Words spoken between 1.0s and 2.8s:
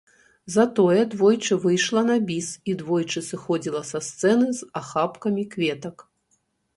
двойчы выйшла на біс і